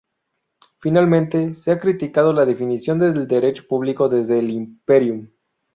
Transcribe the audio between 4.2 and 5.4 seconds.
el "imperium".